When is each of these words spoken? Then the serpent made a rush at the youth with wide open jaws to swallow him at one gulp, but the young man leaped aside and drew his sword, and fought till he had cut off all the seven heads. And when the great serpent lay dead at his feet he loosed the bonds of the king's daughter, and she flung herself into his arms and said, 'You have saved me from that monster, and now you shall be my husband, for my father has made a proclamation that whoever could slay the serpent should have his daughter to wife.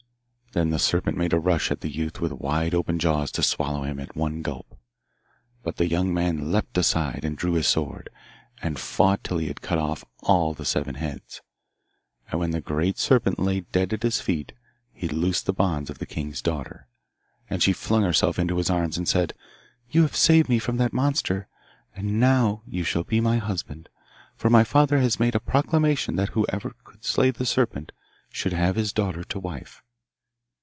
Then 0.53 0.71
the 0.71 0.79
serpent 0.79 1.15
made 1.17 1.31
a 1.31 1.39
rush 1.39 1.71
at 1.71 1.79
the 1.79 1.89
youth 1.89 2.19
with 2.19 2.33
wide 2.33 2.73
open 2.75 2.99
jaws 2.99 3.31
to 3.31 3.41
swallow 3.41 3.83
him 3.83 4.01
at 4.01 4.17
one 4.17 4.41
gulp, 4.41 4.77
but 5.63 5.77
the 5.77 5.87
young 5.87 6.13
man 6.13 6.51
leaped 6.51 6.77
aside 6.77 7.23
and 7.23 7.37
drew 7.37 7.53
his 7.53 7.67
sword, 7.69 8.09
and 8.61 8.77
fought 8.77 9.23
till 9.23 9.37
he 9.37 9.47
had 9.47 9.61
cut 9.61 9.77
off 9.77 10.03
all 10.19 10.53
the 10.53 10.65
seven 10.65 10.95
heads. 10.95 11.39
And 12.29 12.41
when 12.41 12.51
the 12.51 12.59
great 12.59 12.97
serpent 12.99 13.39
lay 13.39 13.61
dead 13.61 13.93
at 13.93 14.03
his 14.03 14.19
feet 14.19 14.51
he 14.91 15.07
loosed 15.07 15.45
the 15.45 15.53
bonds 15.53 15.89
of 15.89 15.99
the 15.99 16.05
king's 16.05 16.41
daughter, 16.41 16.89
and 17.49 17.63
she 17.63 17.71
flung 17.71 18.03
herself 18.03 18.37
into 18.37 18.57
his 18.57 18.69
arms 18.69 18.97
and 18.97 19.07
said, 19.07 19.33
'You 19.89 20.01
have 20.01 20.17
saved 20.17 20.49
me 20.49 20.59
from 20.59 20.75
that 20.79 20.91
monster, 20.91 21.47
and 21.95 22.19
now 22.19 22.61
you 22.67 22.83
shall 22.83 23.05
be 23.05 23.21
my 23.21 23.37
husband, 23.37 23.87
for 24.35 24.49
my 24.49 24.65
father 24.65 24.97
has 24.97 25.17
made 25.17 25.33
a 25.33 25.39
proclamation 25.39 26.17
that 26.17 26.31
whoever 26.31 26.75
could 26.83 27.05
slay 27.05 27.31
the 27.31 27.45
serpent 27.45 27.93
should 28.29 28.51
have 28.51 28.75
his 28.75 28.91
daughter 28.91 29.23
to 29.23 29.39
wife. 29.39 29.81